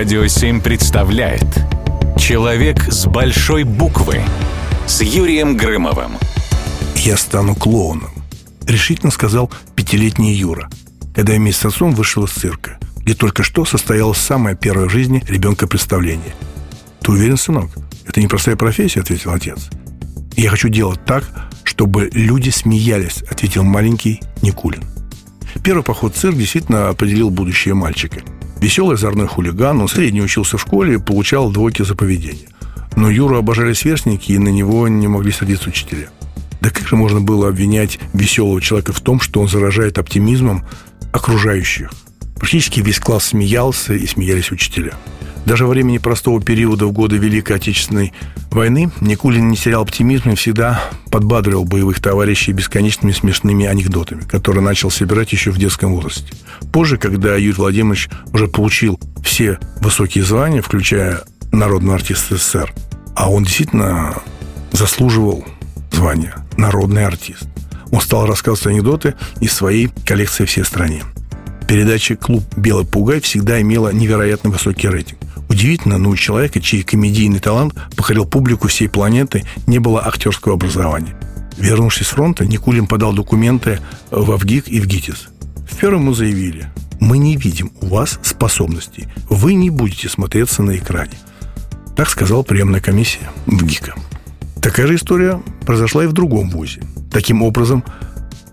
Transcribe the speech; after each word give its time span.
Радио 0.00 0.26
7 0.26 0.62
представляет 0.62 1.44
Человек 2.18 2.90
с 2.90 3.04
большой 3.04 3.64
буквы 3.64 4.22
С 4.86 5.02
Юрием 5.02 5.58
Грымовым 5.58 6.12
«Я 6.96 7.18
стану 7.18 7.54
клоуном»,— 7.54 8.10
решительно 8.66 9.12
сказал 9.12 9.50
пятилетний 9.76 10.32
Юра, 10.32 10.70
когда 11.14 11.34
вместе 11.34 11.60
с 11.60 11.64
отцом 11.66 11.94
вышел 11.94 12.24
из 12.24 12.30
цирка, 12.30 12.78
где 13.02 13.12
только 13.12 13.42
что 13.42 13.66
состоялось 13.66 14.16
самое 14.16 14.56
первое 14.56 14.88
в 14.88 14.90
жизни 14.90 15.22
ребенка 15.28 15.66
представление. 15.66 16.34
«Ты 17.02 17.12
уверен, 17.12 17.36
сынок? 17.36 17.68
Это 18.06 18.22
непростая 18.22 18.56
профессия»,— 18.56 19.00
ответил 19.02 19.32
отец. 19.32 19.68
«Я 20.34 20.48
хочу 20.48 20.70
делать 20.70 21.04
так, 21.04 21.24
чтобы 21.62 22.08
люди 22.14 22.48
смеялись»,— 22.48 23.22
ответил 23.30 23.64
маленький 23.64 24.22
Никулин. 24.40 24.82
Первый 25.62 25.82
поход 25.82 26.16
в 26.16 26.18
цирк 26.18 26.38
действительно 26.38 26.88
определил 26.88 27.28
будущее 27.28 27.74
мальчика. 27.74 28.22
Веселый 28.60 28.96
озорной 28.96 29.26
хулиган, 29.26 29.80
он 29.80 29.88
средний 29.88 30.20
учился 30.20 30.58
в 30.58 30.60
школе 30.60 30.94
и 30.94 30.98
получал 30.98 31.50
двойки 31.50 31.82
за 31.82 31.94
поведение. 31.94 32.48
Но 32.94 33.08
Юру 33.08 33.38
обожали 33.38 33.72
сверстники, 33.72 34.32
и 34.32 34.38
на 34.38 34.48
него 34.48 34.86
не 34.88 35.08
могли 35.08 35.32
садиться 35.32 35.70
учителя. 35.70 36.10
Да 36.60 36.68
как 36.68 36.86
же 36.86 36.96
можно 36.96 37.22
было 37.22 37.48
обвинять 37.48 37.98
веселого 38.12 38.60
человека 38.60 38.92
в 38.92 39.00
том, 39.00 39.20
что 39.20 39.40
он 39.40 39.48
заражает 39.48 39.96
оптимизмом 39.96 40.66
окружающих? 41.10 41.90
Практически 42.36 42.80
весь 42.80 42.98
класс 42.98 43.26
смеялся, 43.26 43.94
и 43.94 44.06
смеялись 44.06 44.50
учителя. 44.50 44.92
Даже 45.46 45.64
во 45.64 45.70
время 45.70 45.92
непростого 45.92 46.40
периода 46.40 46.86
в 46.86 46.92
годы 46.92 47.16
Великой 47.16 47.56
Отечественной 47.56 48.12
войны 48.50 48.90
Никулин 49.00 49.48
не 49.48 49.56
терял 49.56 49.82
оптимизма 49.82 50.32
и 50.32 50.36
всегда 50.36 50.82
подбадривал 51.10 51.64
боевых 51.64 52.00
товарищей 52.00 52.52
бесконечными 52.52 53.12
смешными 53.12 53.66
анекдотами, 53.66 54.22
которые 54.22 54.62
начал 54.62 54.90
собирать 54.90 55.32
еще 55.32 55.50
в 55.50 55.58
детском 55.58 55.94
возрасте. 55.94 56.32
Позже, 56.72 56.98
когда 56.98 57.36
Юрий 57.36 57.52
Владимирович 57.52 58.08
уже 58.32 58.48
получил 58.48 59.00
все 59.24 59.58
высокие 59.80 60.24
звания, 60.24 60.62
включая 60.62 61.22
народного 61.52 61.96
артиста 61.96 62.36
СССР, 62.36 62.72
а 63.16 63.30
он 63.30 63.44
действительно 63.44 64.14
заслуживал 64.72 65.44
звания 65.90 66.34
«Народный 66.56 67.06
артист». 67.06 67.44
Он 67.90 68.00
стал 68.00 68.26
рассказывать 68.26 68.74
анекдоты 68.74 69.14
из 69.40 69.52
своей 69.52 69.88
коллекции 70.06 70.44
«Все 70.44 70.64
стране». 70.64 71.02
Передача 71.70 72.16
«Клуб 72.16 72.42
Белый 72.56 72.84
Пугай» 72.84 73.20
всегда 73.20 73.60
имела 73.60 73.92
невероятно 73.92 74.50
высокий 74.50 74.88
рейтинг. 74.88 75.20
Удивительно, 75.48 75.98
но 75.98 76.08
у 76.08 76.16
человека, 76.16 76.60
чей 76.60 76.82
комедийный 76.82 77.38
талант 77.38 77.76
покорил 77.94 78.26
публику 78.26 78.66
всей 78.66 78.88
планеты, 78.88 79.44
не 79.68 79.78
было 79.78 80.04
актерского 80.04 80.54
образования. 80.54 81.14
Вернувшись 81.58 82.08
с 82.08 82.10
фронта, 82.10 82.44
Никулин 82.44 82.88
подал 82.88 83.12
документы 83.12 83.78
в 84.10 84.32
АВГИК 84.32 84.66
и 84.66 84.80
в 84.80 84.86
ГИТИС. 84.88 85.28
В 85.70 85.76
первом 85.76 86.00
ему 86.00 86.14
заявили, 86.14 86.66
мы 86.98 87.18
не 87.18 87.36
видим 87.36 87.70
у 87.80 87.86
вас 87.86 88.18
способностей, 88.24 89.06
вы 89.28 89.54
не 89.54 89.70
будете 89.70 90.08
смотреться 90.08 90.64
на 90.64 90.76
экране. 90.76 91.14
Так 91.94 92.10
сказала 92.10 92.42
приемная 92.42 92.80
комиссия 92.80 93.30
в 93.46 93.64
ГИКа. 93.64 93.94
Такая 94.60 94.88
же 94.88 94.96
история 94.96 95.40
произошла 95.64 96.02
и 96.02 96.08
в 96.08 96.12
другом 96.14 96.50
вузе. 96.50 96.82
Таким 97.12 97.42
образом, 97.42 97.84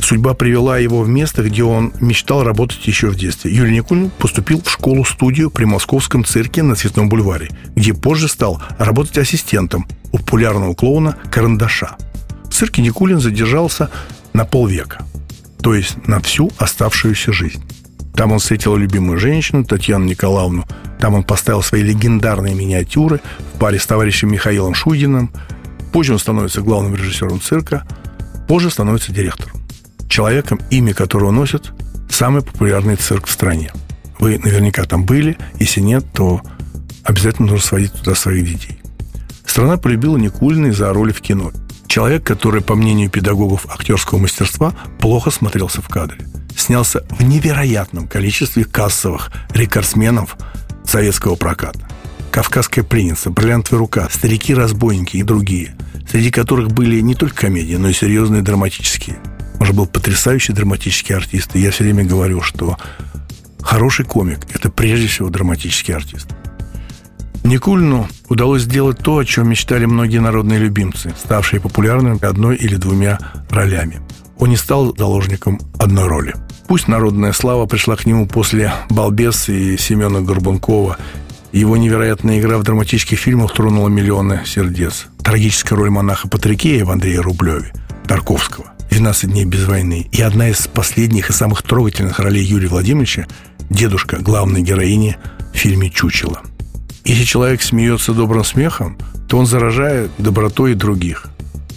Судьба 0.00 0.34
привела 0.34 0.78
его 0.78 1.02
в 1.02 1.08
место, 1.08 1.42
где 1.42 1.64
он 1.64 1.92
мечтал 2.00 2.42
работать 2.42 2.86
еще 2.86 3.08
в 3.08 3.16
детстве. 3.16 3.54
Юрий 3.54 3.74
Никулин 3.74 4.10
поступил 4.10 4.62
в 4.62 4.70
школу-студию 4.70 5.50
при 5.50 5.64
Московском 5.64 6.24
цирке 6.24 6.62
на 6.62 6.76
Цветном 6.76 7.08
бульваре, 7.08 7.50
где 7.74 7.92
позже 7.94 8.28
стал 8.28 8.62
работать 8.78 9.18
ассистентом 9.18 9.86
у 10.12 10.18
популярного 10.18 10.74
клоуна 10.74 11.16
Карандаша. 11.30 11.96
В 12.44 12.54
цирке 12.54 12.80
Никулин 12.80 13.20
задержался 13.20 13.90
на 14.32 14.44
полвека, 14.44 15.04
то 15.60 15.74
есть 15.74 16.06
на 16.06 16.20
всю 16.20 16.50
оставшуюся 16.58 17.32
жизнь. 17.32 17.62
Там 18.14 18.32
он 18.32 18.38
встретил 18.38 18.76
любимую 18.76 19.18
женщину, 19.18 19.64
Татьяну 19.64 20.06
Николаевну. 20.06 20.64
Там 20.98 21.14
он 21.14 21.22
поставил 21.22 21.62
свои 21.62 21.82
легендарные 21.82 22.54
миниатюры 22.54 23.20
в 23.54 23.58
паре 23.58 23.78
с 23.78 23.86
товарищем 23.86 24.32
Михаилом 24.32 24.74
Шуйдиным. 24.74 25.30
Позже 25.92 26.14
он 26.14 26.18
становится 26.18 26.62
главным 26.62 26.96
режиссером 26.96 27.40
цирка. 27.40 27.86
Позже 28.48 28.70
становится 28.70 29.12
директором 29.12 29.57
человеком, 30.18 30.60
имя 30.70 30.94
которого 30.94 31.30
носит 31.30 31.72
самый 32.10 32.42
популярный 32.42 32.96
цирк 32.96 33.28
в 33.28 33.30
стране. 33.30 33.70
Вы 34.18 34.40
наверняка 34.40 34.82
там 34.82 35.04
были. 35.04 35.38
Если 35.60 35.78
нет, 35.78 36.04
то 36.12 36.42
обязательно 37.04 37.46
нужно 37.46 37.64
сводить 37.64 37.92
туда 37.92 38.16
своих 38.16 38.44
детей. 38.44 38.80
Страна 39.46 39.76
полюбила 39.76 40.16
Никулина 40.16 40.72
за 40.72 40.92
роли 40.92 41.12
в 41.12 41.20
кино. 41.20 41.52
Человек, 41.86 42.24
который, 42.24 42.62
по 42.62 42.74
мнению 42.74 43.10
педагогов 43.10 43.66
актерского 43.70 44.18
мастерства, 44.18 44.74
плохо 44.98 45.30
смотрелся 45.30 45.82
в 45.82 45.88
кадре. 45.88 46.26
Снялся 46.56 47.06
в 47.10 47.22
невероятном 47.22 48.08
количестве 48.08 48.64
кассовых 48.64 49.30
рекордсменов 49.50 50.36
советского 50.84 51.36
проката. 51.36 51.88
«Кавказская 52.32 52.82
пленница», 52.82 53.30
«Бриллиантовая 53.30 53.78
рука», 53.78 54.08
«Старики-разбойники» 54.10 55.16
и 55.16 55.22
другие, 55.22 55.76
среди 56.10 56.32
которых 56.32 56.72
были 56.72 57.00
не 57.02 57.14
только 57.14 57.42
комедии, 57.42 57.76
но 57.76 57.88
и 57.88 57.92
серьезные 57.92 58.42
драматические– 58.42 59.18
он 59.58 59.66
же 59.66 59.72
был 59.72 59.86
потрясающий 59.86 60.52
драматический 60.52 61.14
артист. 61.14 61.56
И 61.56 61.60
я 61.60 61.70
все 61.70 61.84
время 61.84 62.04
говорю, 62.04 62.40
что 62.40 62.76
хороший 63.60 64.04
комик– 64.04 64.40
это 64.54 64.70
прежде 64.70 65.06
всего 65.06 65.28
драматический 65.28 65.94
артист. 65.94 66.28
Никулину 67.44 68.08
удалось 68.28 68.62
сделать 68.62 68.98
то, 68.98 69.18
о 69.18 69.24
чем 69.24 69.48
мечтали 69.48 69.84
многие 69.86 70.18
народные 70.18 70.58
любимцы, 70.58 71.14
ставшие 71.18 71.60
популярными 71.60 72.22
одной 72.24 72.56
или 72.56 72.76
двумя 72.76 73.18
ролями. 73.50 74.00
Он 74.38 74.50
не 74.50 74.56
стал 74.56 74.94
заложником 74.96 75.58
одной 75.78 76.06
роли. 76.06 76.34
Пусть 76.66 76.86
народная 76.86 77.32
слава 77.32 77.66
пришла 77.66 77.96
к 77.96 78.06
нему 78.06 78.26
после 78.26 78.72
«Балбес» 78.90 79.48
и 79.48 79.76
Семена 79.78 80.20
Горбункова, 80.20 80.98
его 81.50 81.78
невероятная 81.78 82.38
игра 82.38 82.58
в 82.58 82.62
драматических 82.62 83.18
фильмах 83.18 83.54
тронула 83.54 83.88
миллионы 83.88 84.42
сердец. 84.44 85.06
Трагическая 85.24 85.78
роль 85.78 85.90
монаха 85.90 86.28
Патрикея 86.28 86.84
в 86.84 86.90
Андрее 86.90 87.20
Рублеве, 87.20 87.72
Тарковского. 88.06 88.72
12 88.90 89.30
дней 89.30 89.44
без 89.44 89.64
войны. 89.64 90.08
И 90.12 90.22
одна 90.22 90.48
из 90.48 90.66
последних 90.66 91.30
и 91.30 91.32
самых 91.32 91.62
трогательных 91.62 92.18
ролей 92.18 92.44
Юрия 92.44 92.68
Владимировича– 92.68 93.26
дедушка 93.70 94.18
главной 94.18 94.62
героини 94.62 95.16
в 95.52 95.56
фильме 95.56 95.90
«Чучело». 95.90 96.42
Если 97.04 97.24
человек 97.24 97.62
смеется 97.62 98.12
добрым 98.12 98.44
смехом, 98.44 98.98
то 99.28 99.38
он 99.38 99.46
заражает 99.46 100.10
добротой 100.18 100.74
других. 100.74 101.28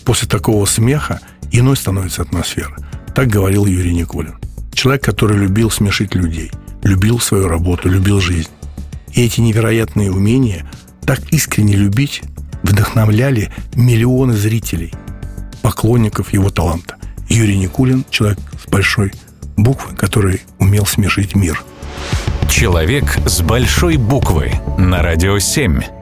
После 0.06 0.28
такого 0.28 0.66
смеха 0.66 1.20
иной 1.52 1.78
становится 1.78 2.22
атмосфера. 2.22 2.76
Так 3.14 3.28
говорил 3.28 3.66
Юрий 3.66 3.94
Никулин. 3.94 4.36
Человек, 4.74 5.04
который 5.04 5.38
любил 5.38 5.70
смешить 5.70 6.16
людей, 6.16 6.52
любил 6.84 7.20
свою 7.20 7.48
работу, 7.48 7.90
любил 7.90 8.20
жизнь. 8.20 8.50
И 9.14 9.24
эти 9.24 9.42
невероятные 9.42 10.12
умения 10.12 10.70
так 11.06 11.20
искренне 11.32 11.76
любить 11.76 12.24
вдохновляли 12.64 13.52
миллионы 13.76 14.34
зрителей, 14.34 14.94
поклонников 15.72 16.34
его 16.34 16.50
таланта. 16.50 16.98
Юрий 17.30 17.58
Никулин, 17.58 18.04
человек 18.10 18.40
с 18.62 18.70
большой 18.70 19.14
буквы, 19.56 19.96
который 19.96 20.42
умел 20.60 20.86
смешить 20.86 21.34
мир. 21.34 21.64
Человек 22.50 23.18
с 23.26 23.40
большой 23.40 23.96
буквы 23.96 24.52
на 24.78 25.02
радио 25.02 25.40
7. 25.40 26.01